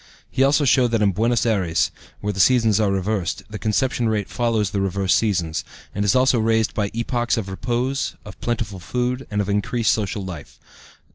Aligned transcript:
He 0.31 0.41
also 0.43 0.65
showed 0.65 0.87
that 0.87 1.03
in 1.03 1.11
Buenos 1.11 1.45
Ayres, 1.45 1.91
where 2.21 2.33
the 2.33 2.39
seasons 2.39 2.79
are 2.79 2.89
reversed, 2.91 3.43
the 3.51 3.59
conception 3.59 4.09
rate 4.09 4.29
follows 4.29 4.71
the 4.71 4.81
reversed 4.81 5.15
seasons, 5.15 5.63
and 5.93 6.03
is 6.03 6.15
also 6.15 6.39
raised 6.39 6.73
by 6.73 6.89
epochs 6.95 7.37
of 7.37 7.47
repose, 7.49 8.15
of 8.25 8.41
plentiful 8.41 8.79
food, 8.79 9.27
and 9.29 9.41
of 9.41 9.47
increased 9.47 9.91
social 9.91 10.25
life. 10.25 10.57